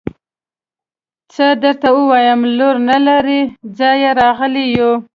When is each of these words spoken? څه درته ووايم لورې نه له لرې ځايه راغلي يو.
څه 1.33 1.45
درته 1.63 1.87
ووايم 1.95 2.41
لورې 2.57 2.81
نه 2.87 2.97
له 3.05 3.05
لرې 3.19 3.41
ځايه 3.77 4.11
راغلي 4.21 4.65
يو. 4.77 4.91